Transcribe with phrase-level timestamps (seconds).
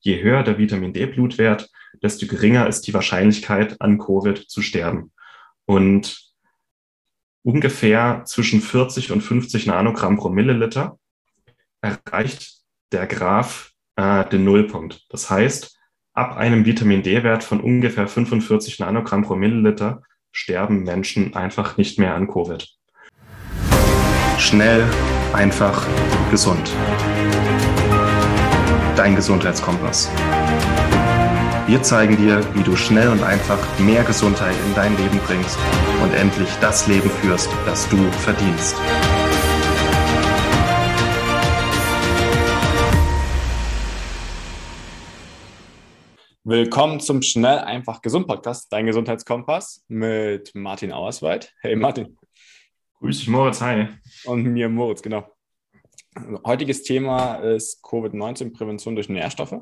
[0.00, 1.68] je höher der Vitamin D-Blutwert,
[2.02, 5.12] desto geringer ist die Wahrscheinlichkeit, an Covid zu sterben.
[5.66, 6.32] Und
[7.42, 10.98] ungefähr zwischen 40 und 50 Nanogramm pro Milliliter
[11.80, 12.58] erreicht
[12.92, 15.06] der Graph äh, den Nullpunkt.
[15.10, 15.78] Das heißt,
[16.12, 22.14] ab einem Vitamin D-Wert von ungefähr 45 Nanogramm pro Milliliter sterben Menschen einfach nicht mehr
[22.14, 22.68] an Covid.
[24.38, 24.88] Schnell,
[25.32, 25.86] einfach,
[26.30, 26.72] gesund.
[29.00, 30.10] Dein Gesundheitskompass.
[31.66, 35.58] Wir zeigen dir, wie du schnell und einfach mehr Gesundheit in dein Leben bringst
[36.02, 38.76] und endlich das Leben führst, das du verdienst.
[46.44, 51.54] Willkommen zum Schnell, einfach, gesund Podcast, dein Gesundheitskompass mit Martin Auerswald.
[51.62, 52.18] Hey Martin.
[52.98, 53.88] Grüß dich Moritz, hi.
[54.26, 55.26] Und mir Moritz, genau.
[56.44, 59.56] Heutiges Thema ist Covid-19-Prävention durch Nährstoffe,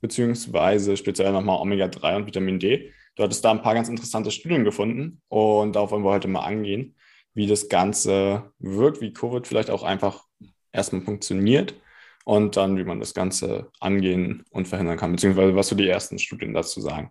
[0.00, 2.92] beziehungsweise speziell nochmal Omega-3 und Vitamin D.
[3.16, 6.44] Du hattest da ein paar ganz interessante Studien gefunden und darauf wollen wir heute mal
[6.44, 6.94] angehen,
[7.34, 10.24] wie das Ganze wirkt, wie Covid vielleicht auch einfach
[10.72, 11.74] erstmal funktioniert
[12.24, 16.20] und dann, wie man das Ganze angehen und verhindern kann, beziehungsweise was so die ersten
[16.20, 17.10] Studien dazu sagen,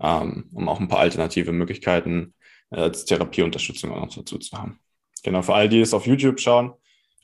[0.00, 2.34] ähm, um auch ein paar alternative Möglichkeiten
[2.70, 4.80] äh, als Therapieunterstützung auch noch dazu zu haben.
[5.22, 6.72] Genau, für all die, die es auf YouTube schauen,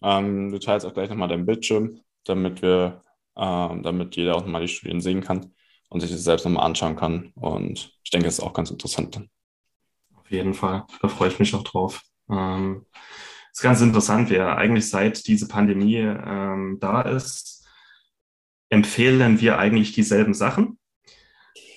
[0.02, 3.02] ähm, du teilst auch gleich nochmal deinen Bildschirm, damit wir,
[3.36, 5.54] ähm, damit jeder auch nochmal die Studien sehen kann
[5.88, 7.32] und sich das selbst nochmal anschauen kann.
[7.34, 9.20] Und ich denke, das ist auch ganz interessant.
[10.14, 12.02] Auf jeden Fall, da freue ich mich auch drauf.
[12.30, 12.86] Ähm,
[13.52, 17.68] ist ganz interessant, wir eigentlich seit diese Pandemie ähm, da ist,
[18.68, 20.78] empfehlen wir eigentlich dieselben Sachen.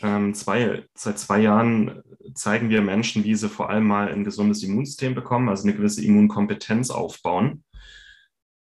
[0.01, 2.03] Ähm, zwei, seit zwei Jahren
[2.35, 6.03] zeigen wir Menschen, wie sie vor allem mal ein gesundes Immunsystem bekommen, also eine gewisse
[6.03, 7.63] Immunkompetenz aufbauen,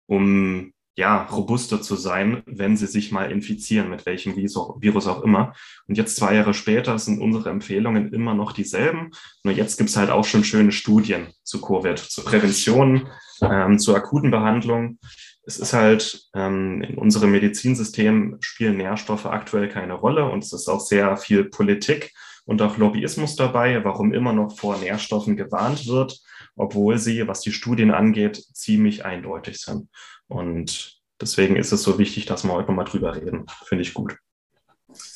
[0.09, 5.53] um ja, robuster zu sein, wenn sie sich mal infizieren, mit welchem Virus auch immer.
[5.87, 9.11] Und jetzt zwei Jahre später sind unsere Empfehlungen immer noch dieselben.
[9.43, 13.07] Nur jetzt gibt es halt auch schon schöne Studien zu Covid, zur Prävention,
[13.41, 14.99] ähm, zur akuten Behandlung.
[15.43, 20.67] Es ist halt, ähm, in unserem Medizinsystem spielen Nährstoffe aktuell keine Rolle und es ist
[20.67, 22.11] auch sehr viel Politik
[22.49, 26.19] und auch Lobbyismus dabei, warum immer noch vor Nährstoffen gewarnt wird,
[26.55, 29.87] obwohl sie, was die Studien angeht, ziemlich eindeutig sind.
[30.27, 33.45] Und deswegen ist es so wichtig, dass wir heute nochmal drüber reden.
[33.65, 34.17] Finde ich gut.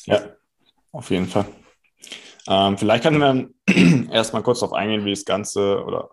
[0.04, 0.20] Ja,
[0.92, 1.46] auf jeden Fall.
[2.46, 3.18] Ähm, vielleicht können
[3.66, 6.10] wir erstmal kurz darauf eingehen, wie das Ganze oder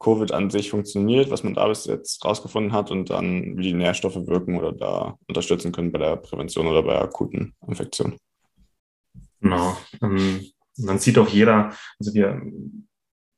[0.00, 3.72] Covid an sich funktioniert, was man da bis jetzt rausgefunden hat und dann, wie die
[3.72, 8.18] Nährstoffe wirken oder da unterstützen können bei der Prävention oder bei akuten Infektionen.
[9.42, 9.76] Genau.
[10.00, 12.40] Ähm, dann sieht auch jeder, also wir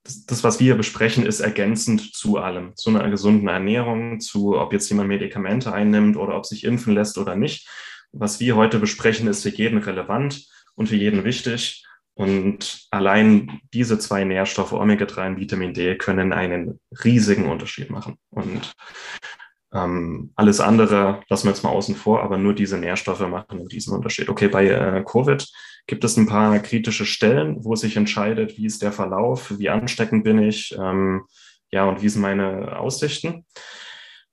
[0.05, 4.73] das, das, was wir besprechen, ist ergänzend zu allem, zu einer gesunden Ernährung, zu ob
[4.73, 7.69] jetzt jemand Medikamente einnimmt oder ob sich impfen lässt oder nicht.
[8.13, 11.87] Was wir heute besprechen, ist für jeden relevant und für jeden wichtig.
[12.13, 18.19] Und allein diese zwei Nährstoffe, Omega-3 und Vitamin D, können einen riesigen Unterschied machen.
[18.31, 18.75] Und
[19.75, 23.93] ähm, alles andere lassen wir jetzt mal außen vor, aber nur diese Nährstoffe machen diesen
[23.93, 24.29] Unterschied.
[24.29, 25.47] Okay, bei äh, Covid
[25.87, 30.25] gibt es ein paar kritische Stellen, wo sich entscheidet, wie ist der Verlauf, wie ansteckend
[30.25, 31.25] bin ich, ähm,
[31.73, 33.45] ja, und wie sind meine Aussichten.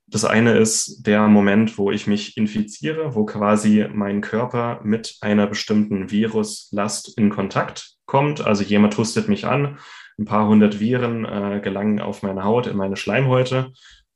[0.06, 5.46] Das eine ist der Moment, wo ich mich infiziere, wo quasi mein Körper mit einer
[5.46, 8.44] bestimmten Viruslast in Kontakt kommt.
[8.44, 9.78] Also jemand hustet mich an,
[10.18, 13.72] ein paar hundert Viren äh, gelangen auf meine Haut, in meine Schleimhäute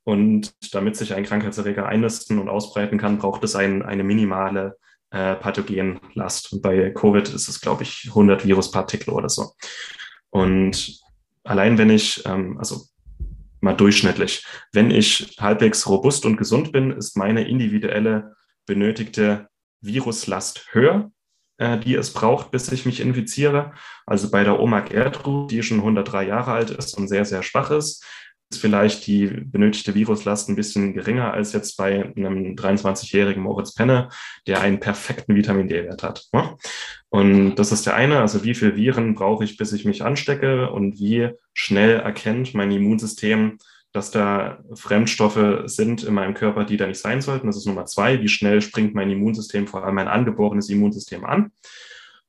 [0.07, 4.77] und damit sich ein Krankheitserreger einnisten und ausbreiten kann, braucht es ein, eine minimale
[5.09, 6.53] äh, Pathogenlast.
[6.53, 9.51] Und bei Covid ist es, glaube ich, 100 Viruspartikel oder so.
[10.29, 11.01] Und
[11.43, 12.85] allein wenn ich, ähm, also
[13.59, 18.33] mal durchschnittlich, wenn ich halbwegs robust und gesund bin, ist meine individuelle
[18.65, 19.49] benötigte
[19.81, 21.11] Viruslast höher,
[21.57, 23.73] äh, die es braucht, bis ich mich infiziere.
[24.05, 27.71] Also bei der Oma Gertrud, die schon 103 Jahre alt ist und sehr, sehr schwach
[27.71, 28.05] ist,
[28.49, 34.09] ist vielleicht die benötigte Viruslast ein bisschen geringer als jetzt bei einem 23-jährigen Moritz Penne,
[34.45, 36.27] der einen perfekten Vitamin D-Wert hat.
[36.31, 36.55] Ne?
[37.09, 40.71] Und das ist der eine, also wie viele Viren brauche ich, bis ich mich anstecke
[40.71, 43.57] und wie schnell erkennt mein Immunsystem,
[43.91, 47.47] dass da Fremdstoffe sind in meinem Körper, die da nicht sein sollten.
[47.47, 51.51] Das ist Nummer zwei, wie schnell springt mein Immunsystem, vor allem mein angeborenes Immunsystem an.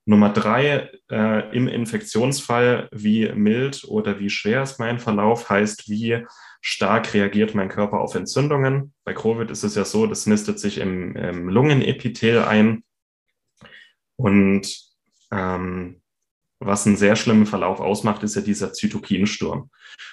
[0.09, 6.25] Nummer drei, äh, im Infektionsfall, wie mild oder wie schwer ist mein Verlauf, heißt, wie
[6.63, 8.95] stark reagiert mein Körper auf Entzündungen.
[9.05, 12.85] Bei Covid ist es ja so, das nistet sich im, im Lungenepithel ein.
[14.17, 14.81] Und
[15.31, 16.01] ähm,
[16.59, 19.71] was einen sehr schlimmen Verlauf ausmacht, ist ja dieser Zytokinsturm.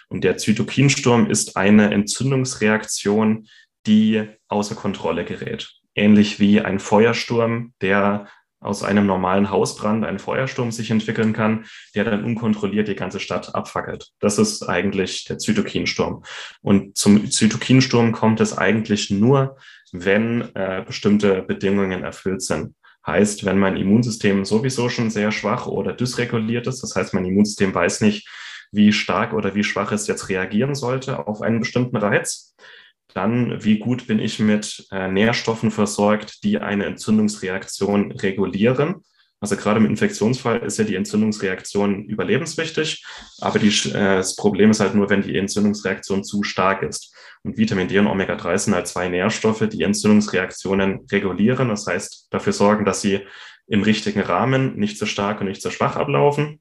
[0.10, 3.48] Und der Zytokinsturm ist eine Entzündungsreaktion,
[3.88, 5.72] die außer Kontrolle gerät.
[5.96, 8.28] ähnlich wie ein Feuersturm, der
[8.60, 13.54] aus einem normalen Hausbrand ein Feuersturm sich entwickeln kann, der dann unkontrolliert die ganze Stadt
[13.54, 14.12] abfackelt.
[14.20, 16.24] Das ist eigentlich der Zytokinsturm.
[16.62, 19.58] Und zum Zytokinsturm kommt es eigentlich nur,
[19.92, 22.76] wenn äh, bestimmte Bedingungen erfüllt sind.
[23.06, 27.74] Heißt, wenn mein Immunsystem sowieso schon sehr schwach oder dysreguliert ist, das heißt, mein Immunsystem
[27.74, 28.28] weiß nicht,
[28.72, 32.56] wie stark oder wie schwach es jetzt reagieren sollte auf einen bestimmten Reiz,
[33.16, 39.04] dann, wie gut bin ich mit äh, Nährstoffen versorgt, die eine Entzündungsreaktion regulieren.
[39.40, 43.06] Also gerade im Infektionsfall ist ja die Entzündungsreaktion überlebenswichtig,
[43.40, 47.16] aber die, äh, das Problem ist halt nur, wenn die Entzündungsreaktion zu stark ist.
[47.44, 51.70] Und Vitamin D und Omega-3 sind halt zwei Nährstoffe, die Entzündungsreaktionen regulieren.
[51.70, 53.22] Das heißt, dafür sorgen, dass sie
[53.68, 56.60] im richtigen Rahmen nicht zu stark und nicht zu schwach ablaufen.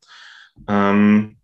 [0.68, 1.38] Ähm,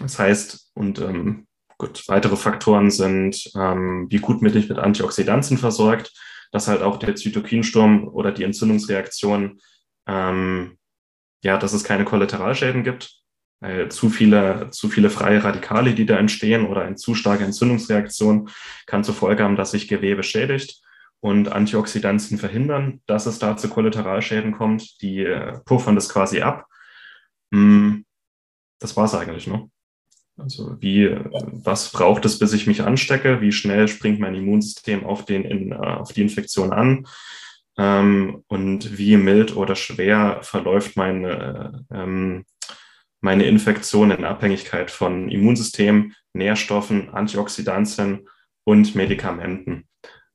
[0.00, 1.46] das heißt, und ähm,
[1.80, 6.12] Gut, weitere Faktoren sind, ähm, wie gut bin ich mit Antioxidantien versorgt,
[6.52, 9.58] dass halt auch der Zytokinsturm oder die Entzündungsreaktion,
[10.06, 10.76] ähm,
[11.42, 13.22] ja, dass es keine Kollateralschäden gibt,
[13.60, 18.50] weil zu viele, zu viele freie Radikale, die da entstehen oder eine zu starke Entzündungsreaktion
[18.84, 20.82] kann zur Folge haben, dass sich Gewebe schädigt
[21.20, 25.00] und Antioxidantien verhindern, dass es da zu Kollateralschäden kommt.
[25.00, 26.66] Die äh, puffern das quasi ab.
[27.52, 28.02] Mm,
[28.80, 29.70] das war's eigentlich, ne?
[30.36, 33.40] Also wie, was braucht es, bis ich mich anstecke?
[33.40, 37.06] Wie schnell springt mein Immunsystem auf, den, in, äh, auf die Infektion an?
[37.78, 42.44] Ähm, und wie mild oder schwer verläuft meine, ähm,
[43.20, 48.28] meine Infektion in Abhängigkeit von Immunsystem, Nährstoffen, Antioxidantien
[48.64, 49.88] und Medikamenten.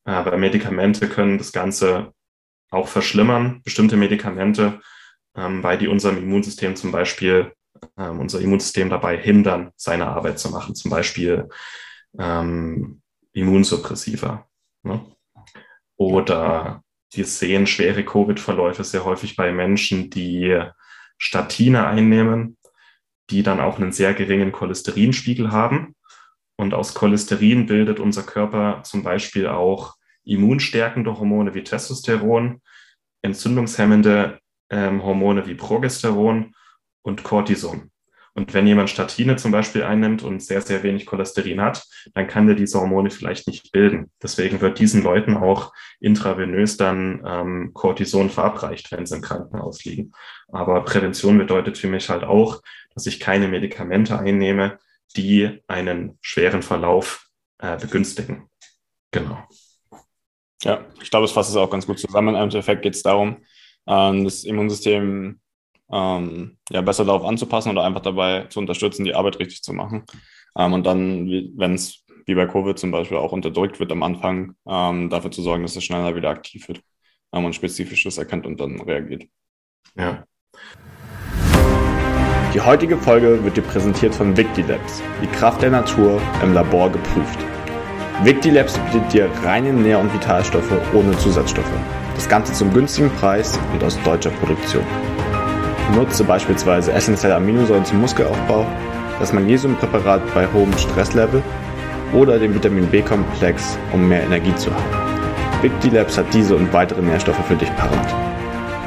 [0.03, 2.13] Aber Medikamente können das Ganze
[2.69, 4.81] auch verschlimmern, bestimmte Medikamente,
[5.36, 7.53] ähm, weil die unserem Immunsystem zum Beispiel
[7.98, 11.50] ähm, unser Immunsystem dabei hindern, seine Arbeit zu machen, zum Beispiel
[12.18, 13.02] ähm,
[13.34, 14.48] Immunsuppressiva.
[14.84, 15.06] Ne?
[15.98, 16.84] Oder
[17.14, 20.62] wir sehen schwere Covid-Verläufe sehr häufig bei Menschen, die
[21.18, 22.58] Statine einnehmen,
[23.30, 25.96] die dann auch einen sehr geringen Cholesterinspiegel haben.
[26.58, 32.62] Und aus Cholesterin bildet unser Körper zum Beispiel auch immunstärkende Hormone wie Testosteron,
[33.22, 34.40] entzündungshemmende
[34.70, 36.54] ähm, Hormone wie Progesteron
[37.06, 37.92] und Cortison.
[38.34, 42.48] Und wenn jemand Statine zum Beispiel einnimmt und sehr, sehr wenig Cholesterin hat, dann kann
[42.48, 44.12] der diese Hormone vielleicht nicht bilden.
[44.22, 45.72] Deswegen wird diesen Leuten auch
[46.02, 50.12] intravenös dann ähm, Cortison verabreicht, wenn sie im Krankenhaus liegen.
[50.50, 52.62] Aber Prävention bedeutet für mich halt auch,
[52.94, 54.80] dass ich keine Medikamente einnehme,
[55.16, 57.30] die einen schweren Verlauf
[57.60, 58.50] äh, begünstigen.
[59.12, 59.48] Genau.
[60.63, 62.36] Ja, ich glaube, es fasst es auch ganz gut zusammen.
[62.36, 63.38] Im Endeffekt geht es darum,
[63.86, 65.40] äh, das Immunsystem
[65.92, 70.04] ähm, ja, besser darauf anzupassen oder einfach dabei zu unterstützen, die Arbeit richtig zu machen.
[70.58, 74.56] Ähm, und dann, wenn es wie bei Covid zum Beispiel auch unterdrückt wird am Anfang,
[74.68, 76.82] ähm, dafür zu sorgen, dass es schneller wieder aktiv wird
[77.34, 79.26] ähm, und Spezifisches erkennt und dann reagiert.
[79.96, 80.26] Ja.
[82.54, 87.40] Die heutige Folge wird dir präsentiert von Victilabs, die Kraft der Natur im Labor geprüft.
[88.24, 91.74] Victilabs bietet dir reine Nähr- und Vitalstoffe ohne Zusatzstoffe.
[92.16, 94.86] Das Ganze zum günstigen Preis und aus deutscher Produktion.
[95.94, 98.66] Nutze beispielsweise essentielle Aminosäuren zum Muskelaufbau,
[99.20, 101.44] das Magnesiumpräparat bei hohem Stresslevel
[102.14, 105.62] oder den Vitamin B-Komplex, um mehr Energie zu haben.
[105.62, 108.14] Victilabs hat diese und weitere Nährstoffe für dich parat.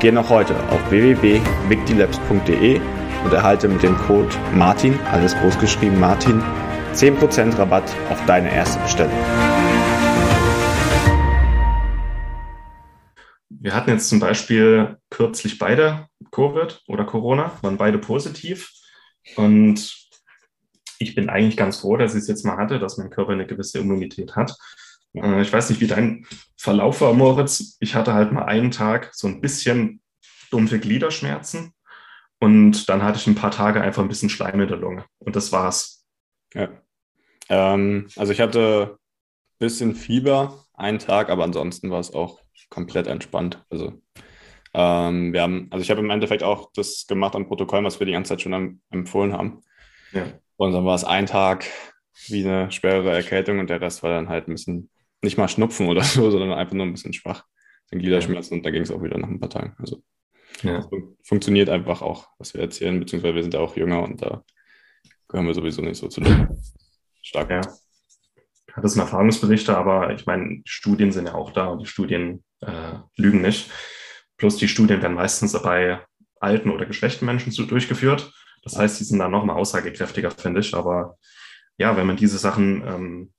[0.00, 2.80] Geh noch heute auf www.victilabs.de
[3.24, 6.42] und erhalte mit dem Code MARTIN, alles großgeschrieben Martin,
[6.94, 9.12] 10% Rabatt auf deine erste Bestellung.
[13.48, 18.72] Wir hatten jetzt zum Beispiel kürzlich beide Covid oder Corona, waren beide positiv.
[19.36, 20.08] Und
[20.98, 23.46] ich bin eigentlich ganz froh, dass ich es jetzt mal hatte, dass mein Körper eine
[23.46, 24.56] gewisse Immunität hat.
[25.14, 27.76] Äh, ich weiß nicht, wie dein Verlauf war, Moritz.
[27.80, 30.00] Ich hatte halt mal einen Tag so ein bisschen
[30.50, 31.72] dumpfe Gliederschmerzen
[32.40, 35.36] und dann hatte ich ein paar Tage einfach ein bisschen Schleim in der Lunge und
[35.36, 36.06] das war's.
[36.54, 36.68] Ja.
[37.48, 43.06] Ähm, also ich hatte ein bisschen Fieber einen Tag, aber ansonsten war es auch komplett
[43.06, 43.64] entspannt.
[43.70, 44.00] Also
[44.80, 48.06] ähm, wir haben, also ich habe im Endeffekt auch das gemacht am Protokoll, was wir
[48.06, 49.60] die ganze Zeit schon empfohlen haben.
[50.12, 50.26] Ja.
[50.56, 51.66] Und dann war es ein Tag
[52.28, 54.88] wie eine schwerere Erkältung und der Rest war dann halt ein bisschen,
[55.20, 57.44] nicht mal Schnupfen oder so, sondern einfach nur ein bisschen schwach.
[57.90, 58.58] Den Gliederschmerzen ja.
[58.58, 59.74] und da ging es auch wieder nach ein paar Tagen.
[59.78, 60.00] Also
[60.62, 60.82] ja.
[60.82, 64.44] fun funktioniert einfach auch, was wir erzählen, beziehungsweise wir sind ja auch jünger und da
[65.26, 66.22] gehören wir sowieso nicht so zu
[67.22, 67.50] stark.
[67.50, 67.62] Ja.
[68.80, 72.98] Das sind Erfahrungsberichte, aber ich meine, Studien sind ja auch da und die Studien äh,
[73.16, 73.70] lügen nicht.
[74.38, 76.00] Plus die Studien werden meistens bei
[76.40, 78.32] alten oder geschwächten Menschen durchgeführt.
[78.62, 80.74] Das heißt, die sind dann nochmal aussagekräftiger, finde ich.
[80.74, 81.18] Aber
[81.76, 83.32] ja, wenn man diese Sachen ähm,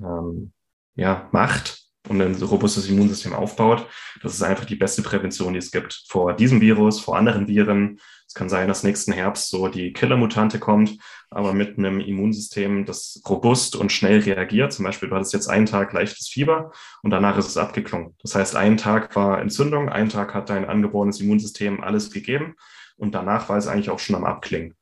[0.00, 0.52] ähm,
[0.94, 3.86] ja, macht und ein robustes Immunsystem aufbaut.
[4.22, 8.00] Das ist einfach die beste Prävention, die es gibt vor diesem Virus, vor anderen Viren.
[8.28, 10.98] Es kann sein, dass nächsten Herbst so die Killer-Mutante kommt,
[11.30, 14.70] aber mit einem Immunsystem, das robust und schnell reagiert.
[14.70, 16.70] Zum Beispiel, du hattest jetzt einen Tag leichtes Fieber
[17.02, 18.14] und danach ist es abgeklungen.
[18.22, 22.54] Das heißt, ein Tag war Entzündung, ein Tag hat dein angeborenes Immunsystem alles gegeben
[22.98, 24.74] und danach war es eigentlich auch schon am Abklingen.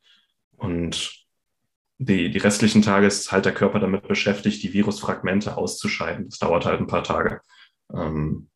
[0.57, 1.25] Und
[1.99, 6.29] die, die restlichen Tage ist halt der Körper damit beschäftigt, die Virusfragmente auszuscheiden.
[6.29, 7.41] Das dauert halt ein paar Tage.
[7.95, 8.49] Ähm,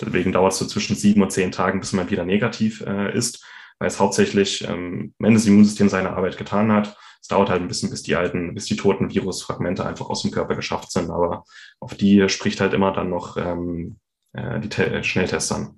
[0.00, 3.44] deswegen dauert es so zwischen sieben und zehn Tagen, bis man wieder negativ äh, ist,
[3.78, 7.68] weil es hauptsächlich, ähm, wenn das Immunsystem seine Arbeit getan hat, es dauert halt ein
[7.68, 11.10] bisschen, bis die alten, bis die toten Virusfragmente einfach aus dem Körper geschafft sind.
[11.10, 11.44] Aber
[11.80, 13.98] auf die spricht halt immer dann noch ähm,
[14.32, 15.76] äh, die Te Schnelltests an.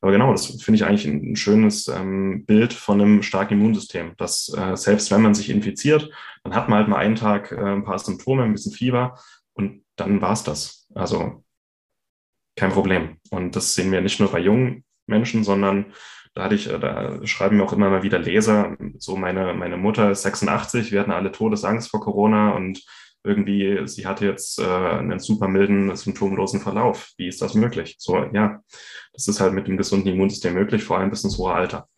[0.00, 4.52] Aber genau, das finde ich eigentlich ein schönes ähm, Bild von einem starken Immunsystem, dass
[4.56, 6.10] äh, selbst wenn man sich infiziert,
[6.42, 9.18] dann hat man halt mal einen Tag äh, ein paar Symptome, ein bisschen Fieber
[9.52, 10.88] und dann war es das.
[10.94, 11.44] Also
[12.56, 13.18] kein Problem.
[13.30, 15.86] Und das sehen wir nicht nur bei jungen Menschen, sondern
[16.34, 19.76] da hatte ich, äh, da schreiben mir auch immer mal wieder Leser, so meine, meine
[19.76, 22.82] Mutter ist 86, wir hatten alle Todesangst vor Corona und
[23.22, 27.12] irgendwie, sie hatte jetzt äh, einen super milden, symptomlosen Verlauf.
[27.18, 27.96] Wie ist das möglich?
[27.98, 28.62] So, ja,
[29.12, 31.88] das ist halt mit dem gesunden Immunsystem möglich, vor allem bis ins hohe Alter.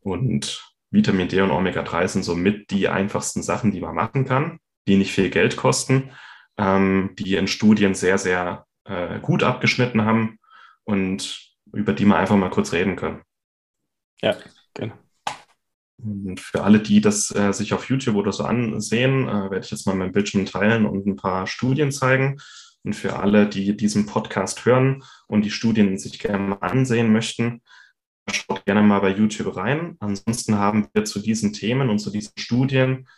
[0.00, 4.96] Und Vitamin D und Omega-3 sind somit die einfachsten Sachen, die man machen kann, die
[4.96, 6.10] nicht viel Geld kosten,
[6.58, 10.38] ähm, die in Studien sehr, sehr äh, gut abgeschnitten haben
[10.84, 13.22] und über die man einfach mal kurz reden können.
[14.22, 14.36] Ja,
[14.74, 14.94] genau.
[15.98, 19.70] Und für alle, die das äh, sich auf YouTube oder so ansehen, äh, werde ich
[19.70, 22.38] jetzt mal mein Bildschirm teilen und ein paar Studien zeigen.
[22.82, 27.62] Und für alle, die diesen Podcast hören und die Studien sich gerne mal ansehen möchten,
[28.30, 29.96] schaut gerne mal bei YouTube rein.
[30.00, 33.08] Ansonsten haben wir zu diesen Themen und zu diesen Studien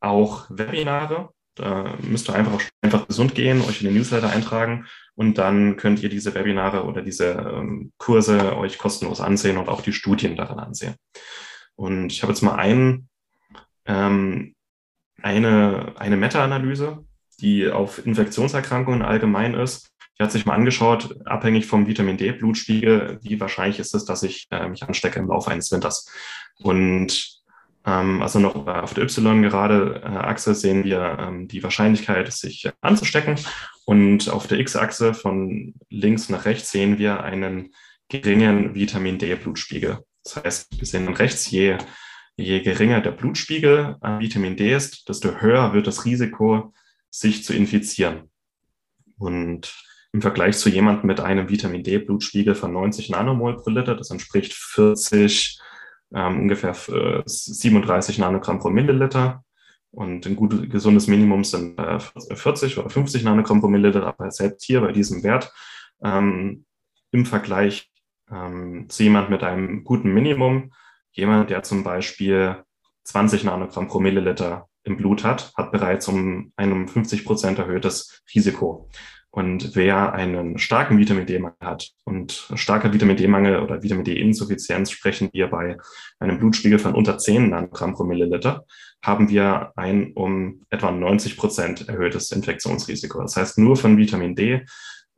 [0.00, 1.30] auch Webinare.
[1.58, 6.02] Da müsst ihr einfach, einfach gesund gehen, euch in den Newsletter eintragen und dann könnt
[6.02, 10.60] ihr diese Webinare oder diese ähm, Kurse euch kostenlos ansehen und auch die Studien daran
[10.60, 10.94] ansehen.
[11.74, 13.08] Und ich habe jetzt mal ein,
[13.86, 14.54] ähm,
[15.20, 17.04] eine, eine Meta-Analyse,
[17.40, 19.90] die auf Infektionserkrankungen allgemein ist.
[20.18, 24.46] Die hat sich mal angeschaut, abhängig vom Vitamin D-Blutspiegel, wie wahrscheinlich ist es, dass ich
[24.50, 26.10] äh, mich anstecke im Laufe eines Winters.
[26.58, 27.37] Und
[27.84, 33.36] also noch auf der Y gerade äh, Achse sehen wir ähm, die Wahrscheinlichkeit, sich anzustecken.
[33.86, 37.72] Und auf der X-Achse von links nach rechts sehen wir einen
[38.08, 40.00] geringen Vitamin D-Blutspiegel.
[40.24, 41.78] Das heißt, wir sehen rechts, je,
[42.36, 46.74] je geringer der Blutspiegel an Vitamin D ist, desto höher wird das Risiko,
[47.10, 48.30] sich zu infizieren.
[49.18, 49.74] Und
[50.12, 54.52] im Vergleich zu jemandem mit einem Vitamin D-Blutspiegel von 90 Nanomol pro Liter, das entspricht
[54.52, 55.60] 40,
[56.14, 59.44] ähm, ungefähr 37 äh, Nanogramm pro Milliliter.
[59.90, 64.64] Und ein gut gesundes Minimum sind äh, 40 oder 50 Nanogramm pro Milliliter, aber selbst
[64.64, 65.52] hier bei diesem Wert
[66.02, 66.66] ähm,
[67.10, 67.90] im Vergleich
[68.30, 70.72] ähm, zu jemand mit einem guten Minimum,
[71.12, 72.62] jemand, der zum Beispiel
[73.04, 78.22] 20 Nanogramm pro Milliliter im Blut hat, hat bereits um ein um 50 Prozent erhöhtes
[78.34, 78.88] Risiko.
[79.30, 85.28] Und wer einen starken Vitamin D-Mangel hat und starker Vitamin D-Mangel oder Vitamin D-Insuffizienz sprechen
[85.32, 85.76] wir bei
[86.18, 88.64] einem Blutspiegel von unter 10 Nanogramm pro Milliliter,
[89.02, 93.20] haben wir ein um etwa 90 Prozent erhöhtes Infektionsrisiko.
[93.20, 94.64] Das heißt, nur von Vitamin D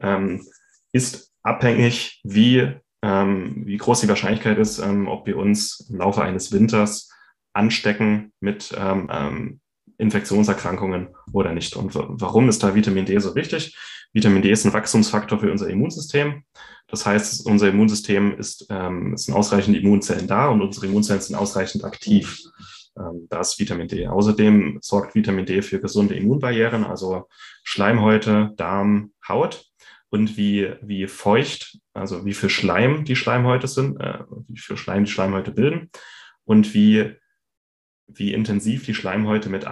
[0.00, 0.44] ähm,
[0.92, 6.22] ist abhängig, wie ähm, wie groß die Wahrscheinlichkeit ist, ähm, ob wir uns im Laufe
[6.22, 7.10] eines Winters
[7.54, 9.60] anstecken mit ähm, ähm
[10.00, 11.76] Infektionserkrankungen oder nicht.
[11.76, 13.76] Und warum ist da Vitamin D so wichtig?
[14.12, 16.44] Vitamin D ist ein Wachstumsfaktor für unser Immunsystem.
[16.88, 21.36] Das heißt, unser Immunsystem ist, ähm, es sind ausreichend Immunzellen da und unsere Immunzellen sind
[21.36, 22.40] ausreichend aktiv.
[22.98, 24.08] Ähm, da ist Vitamin D.
[24.08, 27.28] Außerdem sorgt Vitamin D für gesunde Immunbarrieren, also
[27.62, 29.64] Schleimhäute, Darm, Haut
[30.08, 35.04] und wie, wie feucht, also wie viel Schleim die Schleimhäute sind, äh, wie viel Schleim
[35.04, 35.90] die Schleimhäute bilden
[36.44, 37.14] und wie,
[38.08, 39.66] wie intensiv die Schleimhäute mit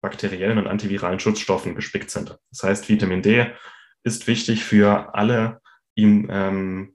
[0.00, 2.38] antibakteriellen und antiviralen Schutzstoffen gespickt sind.
[2.50, 3.46] Das heißt, Vitamin D
[4.04, 5.60] ist wichtig für alle,
[5.96, 6.94] ähm,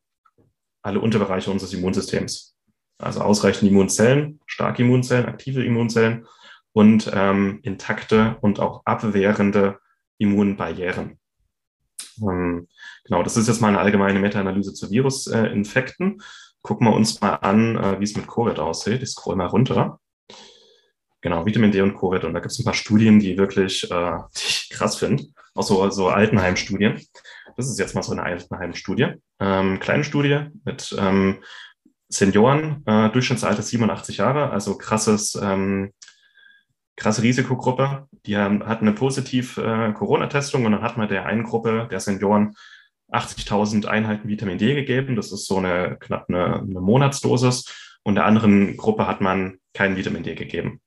[0.81, 2.55] alle Unterbereiche unseres Immunsystems.
[2.98, 6.25] Also ausreichend Immunzellen, starke Immunzellen, aktive Immunzellen
[6.72, 9.79] und ähm, intakte und auch abwehrende
[10.17, 11.19] Immunbarrieren.
[12.22, 12.67] Ähm,
[13.03, 16.22] genau, das ist jetzt mal eine allgemeine Meta-Analyse zu Virusinfekten.
[16.62, 19.01] Gucken wir uns mal an, äh, wie es mit Covid aussieht.
[19.01, 20.00] Ich scroll mal runter.
[21.24, 22.25] Genau, Vitamin D und Covid.
[22.25, 25.24] Und da gibt es ein paar Studien, die wirklich äh, die ich krass finde.
[25.56, 27.01] Auch so, so Altenheim-Studien.
[27.56, 29.13] Das ist jetzt mal so eine Altenheim-Studie.
[29.39, 31.38] Ähm, kleine Studie mit ähm,
[32.10, 35.94] Senioren, äh, Durchschnittsalter 87 Jahre, also krasses, ähm,
[36.98, 38.08] krasse Risikogruppe.
[38.25, 42.01] Die haben, hatten eine positiv äh, Corona-Testung und dann hat man der einen Gruppe der
[42.01, 42.56] Senioren
[43.12, 45.15] 80.000 Einheiten Vitamin D gegeben.
[45.15, 47.92] Das ist so eine knapp eine, eine Monatsdosis.
[48.03, 50.81] Und der anderen Gruppe hat man kein Vitamin D gegeben.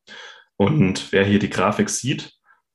[0.56, 2.32] Und wer hier die Grafik sieht,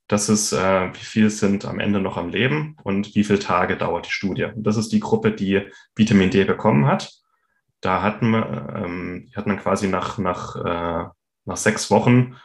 [0.07, 3.77] das ist, äh, wie viel sind am Ende noch am Leben und wie viele Tage
[3.77, 4.43] dauert die Studie.
[4.43, 5.61] Und das ist die Gruppe, die
[5.95, 7.11] Vitamin D bekommen hat.
[7.79, 8.43] Da hat man,
[8.75, 11.09] ähm, hat man quasi nach, nach, äh,
[11.45, 12.35] nach sechs Wochen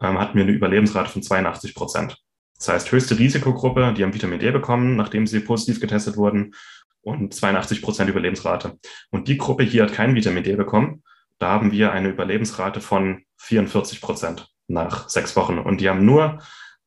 [0.00, 2.16] ähm, hatten wir eine Überlebensrate von 82 Prozent.
[2.56, 6.54] Das heißt, höchste Risikogruppe, die haben Vitamin D bekommen, nachdem sie positiv getestet wurden
[7.02, 8.78] und 82 Prozent Überlebensrate.
[9.10, 11.02] Und die Gruppe hier hat kein Vitamin D bekommen.
[11.42, 15.58] Da haben wir eine Überlebensrate von 44 Prozent nach sechs Wochen.
[15.58, 16.38] Und die haben nur,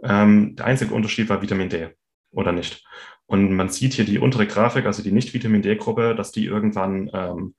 [0.01, 1.89] ähm, der einzige Unterschied war Vitamin D
[2.31, 2.81] oder nicht.
[3.25, 7.55] Und man sieht hier die untere Grafik, also die Nicht-Vitamin D-Gruppe, dass die irgendwann ähm,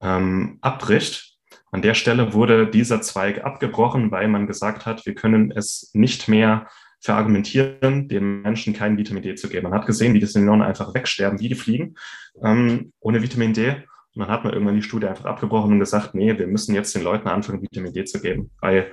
[0.00, 1.36] ähm, abbricht.
[1.72, 6.26] An der Stelle wurde dieser Zweig abgebrochen, weil man gesagt hat, wir können es nicht
[6.26, 6.68] mehr
[7.00, 9.68] verargumentieren, den Menschen kein Vitamin D zu geben.
[9.68, 11.96] Man hat gesehen, wie die Senioren einfach wegsterben, wie die fliegen,
[12.42, 13.82] ähm, ohne Vitamin D.
[14.14, 16.94] Und dann hat man irgendwann die Studie einfach abgebrochen und gesagt, nee, wir müssen jetzt
[16.94, 18.50] den Leuten anfangen, Vitamin D zu geben.
[18.60, 18.90] Bei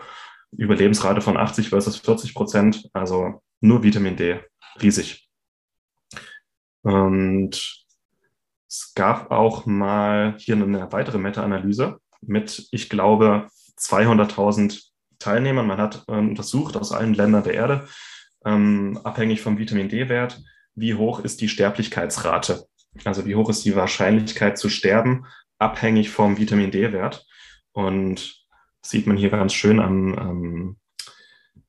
[0.51, 4.39] Überlebensrate von 80 versus 40 Prozent, also nur Vitamin D,
[4.81, 5.27] riesig.
[6.83, 7.85] Und
[8.67, 13.47] es gab auch mal hier eine weitere Meta-Analyse mit, ich glaube,
[13.79, 14.83] 200.000
[15.19, 15.67] Teilnehmern.
[15.67, 17.87] Man hat äh, untersucht aus allen Ländern der Erde,
[18.45, 20.41] ähm, abhängig vom Vitamin D-Wert,
[20.75, 22.67] wie hoch ist die Sterblichkeitsrate.
[23.05, 25.25] Also wie hoch ist die Wahrscheinlichkeit zu sterben,
[25.59, 27.25] abhängig vom Vitamin D-Wert.
[27.71, 28.45] Und
[28.81, 30.77] sieht man hier ganz schön am, ähm,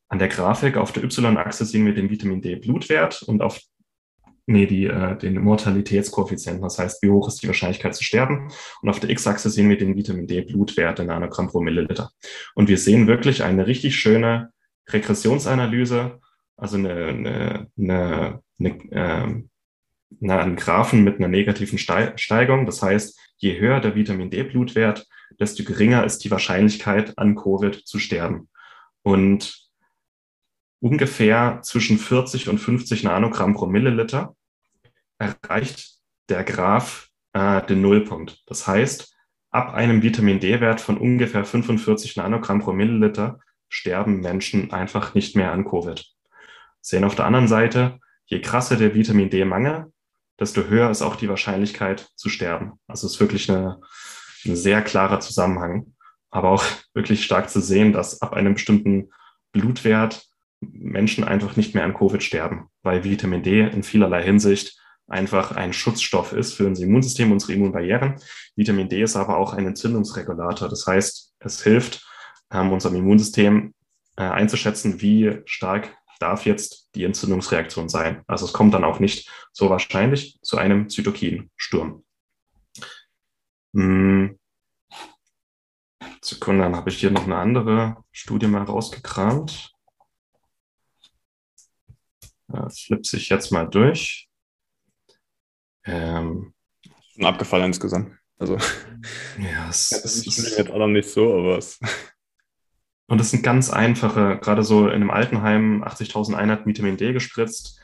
[0.08, 0.76] an der Grafik.
[0.76, 3.61] Auf der Y-Achse sehen wir den Vitamin D-Blutwert und auf
[4.49, 8.50] nee, die, äh, den Mortalitätskoeffizienten, das heißt, wie hoch ist die Wahrscheinlichkeit zu sterben.
[8.80, 12.11] Und auf der X-Achse sehen wir den Vitamin D-Blutwert in Nanogramm pro Milliliter.
[12.54, 14.50] Und wir sehen wirklich eine richtig schöne
[14.88, 16.18] Regressionsanalyse,
[16.56, 19.42] also eine, eine, eine, eine äh,
[20.23, 22.67] einen Graphen mit einer negativen Steigung.
[22.67, 25.07] Das heißt, je höher der Vitamin D-Blutwert,
[25.38, 28.49] desto geringer ist die Wahrscheinlichkeit, an Covid zu sterben.
[29.03, 29.68] Und
[30.81, 34.35] ungefähr zwischen 40 und 50 Nanogramm pro Milliliter
[35.18, 38.42] erreicht der Graph äh, den Nullpunkt.
[38.47, 39.14] Das heißt,
[39.51, 45.53] ab einem Vitamin D-Wert von ungefähr 45 Nanogramm pro Milliliter sterben Menschen einfach nicht mehr
[45.53, 46.05] an Covid.
[46.81, 49.92] Sehen auf der anderen Seite, je krasser der Vitamin D-Mangel,
[50.38, 52.72] desto höher ist auch die Wahrscheinlichkeit zu sterben.
[52.87, 53.81] Also es ist wirklich eine,
[54.44, 55.94] ein sehr klarer Zusammenhang,
[56.31, 59.11] aber auch wirklich stark zu sehen, dass ab einem bestimmten
[59.53, 60.27] Blutwert
[60.61, 65.72] Menschen einfach nicht mehr an Covid sterben, weil Vitamin D in vielerlei Hinsicht einfach ein
[65.72, 68.16] Schutzstoff ist für unser Immunsystem, unsere Immunbarrieren.
[68.57, 70.68] Vitamin D ist aber auch ein Entzündungsregulator.
[70.68, 72.07] Das heißt, es hilft
[72.53, 73.72] ähm, unserem Immunsystem
[74.16, 78.22] äh, einzuschätzen, wie stark darf jetzt die Entzündungsreaktion sein.
[78.26, 82.04] Also es kommt dann auch nicht so wahrscheinlich zu einem Zytokinsturm.
[83.74, 84.38] Hm.
[86.22, 89.72] Sekunde, dann habe ich hier noch eine andere Studie mal rausgekramt.
[92.70, 94.28] Flipse ich jetzt mal durch.
[95.85, 96.54] Ähm,
[97.12, 98.16] Schon abgefallen insgesamt.
[98.38, 98.57] Also,
[99.38, 101.81] ja, es, ja, das ist jetzt auch noch nicht so, aber es.
[103.09, 107.81] Und das sind ganz einfache, gerade so in einem Altenheim 80.000 Einheiten Vitamin D gespritzt.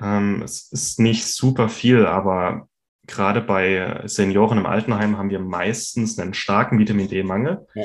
[0.00, 2.68] Ähm, es ist nicht super viel, aber
[3.06, 7.84] gerade bei Senioren im Altenheim haben wir meistens einen starken Vitamin D-Mangel, ja.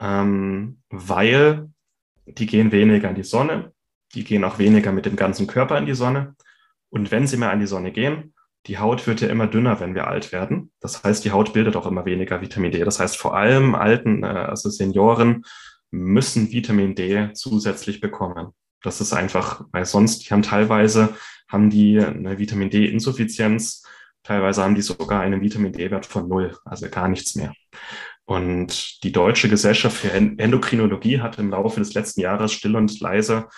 [0.00, 1.70] ähm, weil
[2.26, 3.72] die gehen weniger in die Sonne,
[4.14, 6.36] die gehen auch weniger mit dem ganzen Körper in die Sonne.
[6.90, 8.34] Und wenn sie mehr an die Sonne gehen,
[8.66, 10.59] die Haut wird ja immer dünner, wenn wir alt werden.
[10.80, 12.84] Das heißt, die Haut bildet auch immer weniger Vitamin D.
[12.84, 15.44] Das heißt, vor allem alten, äh, also Senioren,
[15.90, 18.52] müssen Vitamin D zusätzlich bekommen.
[18.82, 21.14] Das ist einfach, weil sonst, die haben teilweise,
[21.48, 23.84] haben die eine Vitamin D-Insuffizienz,
[24.22, 27.52] teilweise haben die sogar einen Vitamin D-Wert von null, also gar nichts mehr.
[28.24, 33.48] Und die Deutsche Gesellschaft für Endokrinologie hat im Laufe des letzten Jahres still und leise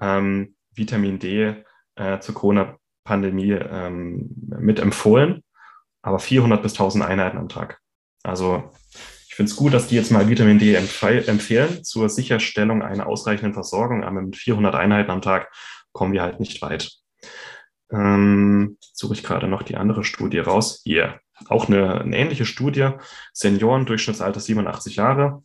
[0.00, 1.54] ähm, Vitamin D
[1.94, 4.28] äh, zur Corona-Pandemie ähm,
[4.60, 5.42] mit empfohlen,
[6.02, 7.80] aber 400 bis 1000 Einheiten am Tag.
[8.22, 8.70] Also
[9.28, 13.54] ich finde es gut, dass die jetzt mal Vitamin D empfehlen zur Sicherstellung einer ausreichenden
[13.54, 15.52] Versorgung, aber mit 400 Einheiten am Tag
[15.92, 16.92] kommen wir halt nicht weit.
[17.90, 20.80] Ähm, suche ich gerade noch die andere Studie raus.
[20.84, 22.90] Hier, auch eine, eine ähnliche Studie.
[23.32, 25.42] Senioren, Durchschnittsalter 87 Jahre.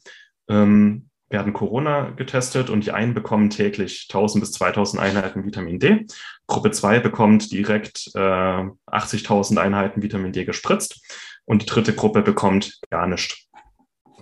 [0.49, 6.05] Ähm, werden Corona getestet und die einen bekommen täglich 1000 bis 2000 Einheiten Vitamin D.
[6.47, 11.01] Gruppe 2 bekommt direkt äh, 80.000 Einheiten Vitamin D gespritzt
[11.45, 13.47] und die dritte Gruppe bekommt gar nichts.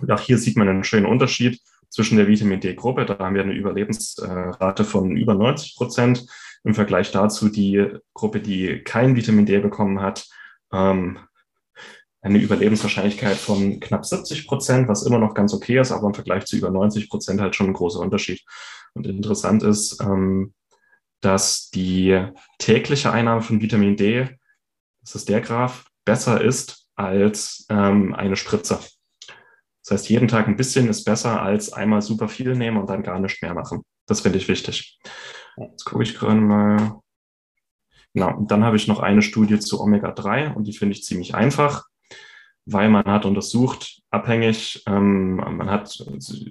[0.00, 3.04] Und auch hier sieht man einen schönen Unterschied zwischen der Vitamin D-Gruppe.
[3.04, 6.26] Da haben wir eine Überlebensrate von über 90 Prozent.
[6.64, 10.26] Im Vergleich dazu die Gruppe, die kein Vitamin D bekommen hat,
[10.72, 11.18] ähm,
[12.22, 16.44] eine Überlebenswahrscheinlichkeit von knapp 70 Prozent, was immer noch ganz okay ist, aber im Vergleich
[16.44, 18.42] zu über 90 Prozent halt schon ein großer Unterschied.
[18.94, 20.54] Und interessant ist, ähm,
[21.20, 22.26] dass die
[22.58, 24.28] tägliche Einnahme von Vitamin D,
[25.00, 28.78] das ist der Graph, besser ist als ähm, eine Spritze.
[29.82, 33.02] Das heißt, jeden Tag ein bisschen ist besser als einmal super viel nehmen und dann
[33.02, 33.82] gar nicht mehr machen.
[34.06, 35.00] Das finde ich wichtig.
[35.56, 37.00] Jetzt gucke ich gerade mal.
[38.14, 41.34] Genau, und dann habe ich noch eine Studie zu Omega-3 und die finde ich ziemlich
[41.34, 41.86] einfach,
[42.66, 46.04] weil man hat untersucht, abhängig, ähm, man hat,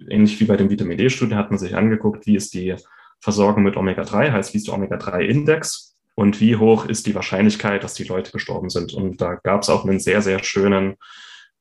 [0.09, 2.75] ähnlich wie bei den Vitamin D-Studien, hat man sich angeguckt, wie ist die
[3.19, 7.93] Versorgung mit Omega-3, heißt, wie ist der Omega-3-Index und wie hoch ist die Wahrscheinlichkeit, dass
[7.93, 8.93] die Leute gestorben sind.
[8.93, 10.95] Und da gab es auch einen sehr, sehr schönen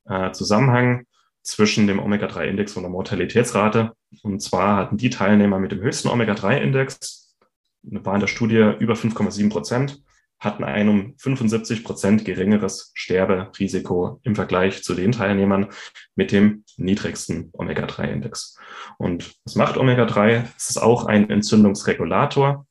[0.07, 1.07] äh, Zusammenhang
[1.43, 3.93] zwischen dem Omega-3-Index und der Mortalitätsrate.
[4.23, 7.37] Und zwar hatten die Teilnehmer mit dem höchsten Omega-3-Index,
[7.83, 10.03] war in der Studie über 5,7 Prozent,
[10.41, 15.69] hatten ein um 75 Prozent geringeres Sterberisiko im Vergleich zu den Teilnehmern
[16.17, 18.59] mit dem niedrigsten Omega-3-Index.
[18.99, 20.47] Und was macht Omega-3?
[20.57, 22.67] Es ist auch ein Entzündungsregulator,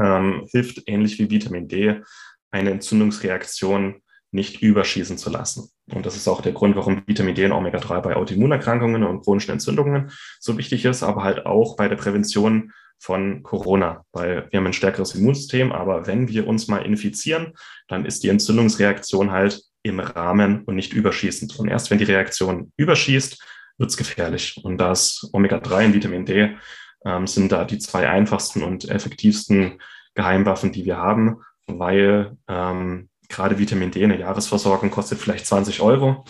[0.00, 2.02] ähm, hilft ähnlich wie Vitamin D,
[2.50, 5.70] eine Entzündungsreaktion nicht überschießen zu lassen.
[5.92, 9.52] Und das ist auch der Grund, warum Vitamin D und Omega-3 bei Autoimmunerkrankungen und chronischen
[9.52, 14.66] Entzündungen so wichtig ist, aber halt auch bei der Prävention von Corona, weil wir haben
[14.66, 17.52] ein stärkeres Immunsystem, aber wenn wir uns mal infizieren,
[17.88, 21.58] dann ist die Entzündungsreaktion halt im Rahmen und nicht überschießend.
[21.58, 23.42] Und erst wenn die Reaktion überschießt,
[23.78, 24.60] wird es gefährlich.
[24.62, 26.56] Und das Omega-3 und Vitamin D
[27.04, 29.80] ähm, sind da die zwei einfachsten und effektivsten
[30.14, 36.24] Geheimwaffen, die wir haben, weil ähm, gerade Vitamin D, eine Jahresversorgung kostet vielleicht 20 Euro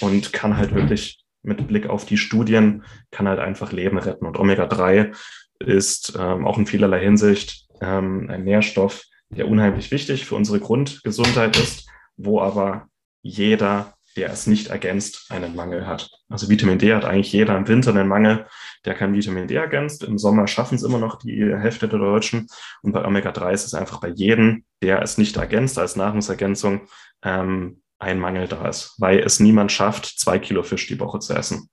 [0.00, 4.26] und kann halt wirklich mit Blick auf die Studien, kann halt einfach Leben retten.
[4.26, 5.14] Und Omega-3
[5.60, 11.56] ist ähm, auch in vielerlei Hinsicht ähm, ein Nährstoff, der unheimlich wichtig für unsere Grundgesundheit
[11.56, 12.88] ist, wo aber
[13.22, 16.10] jeder, der es nicht ergänzt, einen Mangel hat.
[16.28, 18.46] Also Vitamin D hat eigentlich jeder im Winter einen Mangel,
[18.84, 20.04] der kein Vitamin D ergänzt.
[20.04, 22.46] Im Sommer schaffen es immer noch die Hälfte der Deutschen.
[22.82, 26.82] Und bei Omega-3 ist es einfach bei jedem, der es nicht ergänzt als Nahrungsergänzung,
[27.22, 31.34] ähm, ein Mangel da ist, weil es niemand schafft, zwei Kilo Fisch die Woche zu
[31.34, 31.70] essen.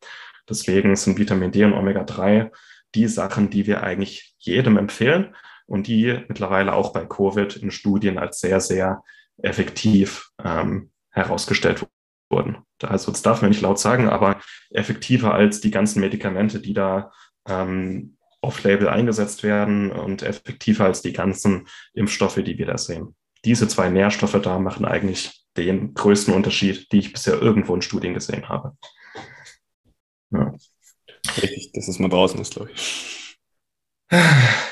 [0.49, 2.49] Deswegen sind Vitamin D und Omega-3
[2.95, 8.17] die Sachen, die wir eigentlich jedem empfehlen und die mittlerweile auch bei Covid in Studien
[8.17, 9.03] als sehr, sehr
[9.37, 11.85] effektiv ähm, herausgestellt
[12.29, 12.57] wurden.
[12.81, 14.39] Also das darf man nicht laut sagen, aber
[14.71, 17.11] effektiver als die ganzen Medikamente, die da
[17.47, 23.15] ähm, off-label eingesetzt werden und effektiver als die ganzen Impfstoffe, die wir da sehen.
[23.45, 28.13] Diese zwei Nährstoffe da machen eigentlich den größten Unterschied, die ich bisher irgendwo in Studien
[28.13, 28.75] gesehen habe.
[30.31, 30.53] Ja.
[31.41, 33.13] Richtig, dass es mal draußen ist, glaube ich.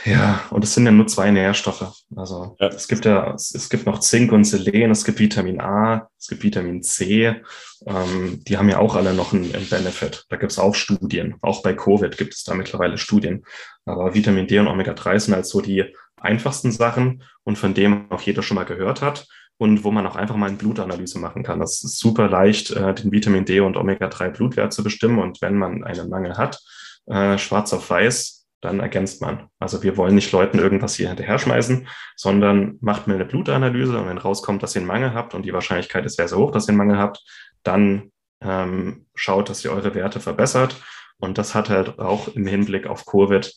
[0.06, 2.04] Ja, und es sind ja nur zwei Nährstoffe.
[2.16, 2.68] Also ja.
[2.68, 6.44] es gibt ja, es, gibt noch Zink und Selen, es gibt Vitamin A, es gibt
[6.44, 7.42] Vitamin C.
[7.86, 10.26] Ähm, die haben ja auch alle noch einen, einen Benefit.
[10.30, 11.36] Da gibt es auch Studien.
[11.42, 13.44] Auch bei Covid gibt es da mittlerweile Studien.
[13.86, 15.86] Aber Vitamin D und Omega-3 sind halt so die
[16.18, 19.28] einfachsten Sachen und von dem auch jeder schon mal gehört hat
[19.62, 21.60] und wo man auch einfach mal eine Blutanalyse machen kann.
[21.60, 25.20] Das ist super leicht, äh, den Vitamin D und Omega-3 Blutwert zu bestimmen.
[25.20, 26.60] Und wenn man einen Mangel hat,
[27.06, 29.50] äh, schwarz auf weiß, dann ergänzt man.
[29.60, 34.08] Also wir wollen nicht Leuten irgendwas hier hinterher schmeißen, sondern macht mir eine Blutanalyse und
[34.08, 36.66] wenn rauskommt, dass ihr einen Mangel habt und die Wahrscheinlichkeit ist sehr, sehr hoch, dass
[36.66, 37.24] ihr einen Mangel habt,
[37.62, 40.76] dann ähm, schaut, dass ihr eure Werte verbessert.
[41.20, 43.54] Und das hat halt auch im Hinblick auf Covid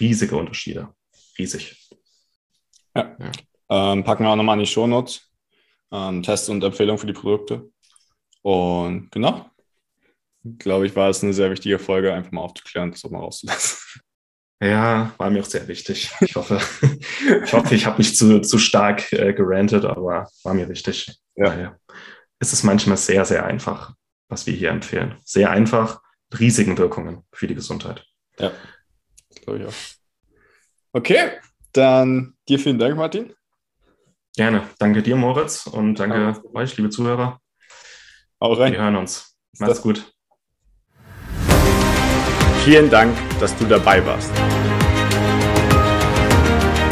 [0.00, 0.88] riesige Unterschiede.
[1.38, 1.90] Riesig.
[2.96, 3.14] Ja.
[3.18, 3.32] ja.
[3.68, 5.28] Ähm, packen wir auch nochmal in die Shownotes.
[5.92, 7.70] Ähm, Tests und Empfehlungen für die Produkte.
[8.42, 9.46] Und genau,
[10.58, 13.78] glaube ich, war es eine sehr wichtige Folge, einfach mal aufzuklären, das auch mal rauszulassen.
[14.62, 16.12] Ja, war mir auch sehr wichtig.
[16.20, 16.60] Ich hoffe,
[17.44, 21.12] ich, hoffe, ich habe nicht zu, zu stark äh, gerantet, aber war mir wichtig.
[21.34, 21.76] Ja.
[22.38, 23.94] es ist manchmal sehr, sehr einfach,
[24.28, 25.16] was wir hier empfehlen.
[25.24, 26.00] Sehr einfach,
[26.38, 28.06] riesigen Wirkungen für die Gesundheit.
[28.38, 28.52] Ja,
[29.42, 29.74] glaube ich auch.
[30.92, 31.32] Okay,
[31.72, 33.34] dann dir vielen Dank, Martin.
[34.36, 34.68] Gerne.
[34.78, 36.40] Danke dir, Moritz, und danke ja.
[36.54, 37.40] euch, liebe Zuhörer.
[38.38, 38.72] Auch rein.
[38.72, 39.36] Wir hören uns.
[39.58, 40.10] Macht's gut.
[42.64, 44.30] Vielen Dank, dass du dabei warst.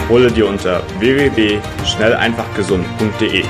[0.08, 3.44] Hole dir unter www.schnelleinfachgesund.de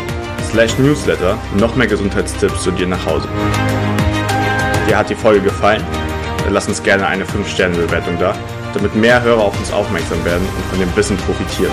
[0.50, 3.26] slash newsletter noch mehr Gesundheitstipps zu dir nach Hause.
[4.86, 5.82] Dir hat die Folge gefallen?
[6.44, 8.36] Dann lass uns gerne eine 5-Sterne-Bewertung da,
[8.74, 11.72] damit mehr Hörer auf uns aufmerksam werden und von dem Wissen profitieren.